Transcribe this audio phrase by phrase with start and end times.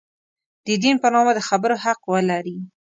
[0.65, 2.57] د دین په نامه د خبرو حق ولري.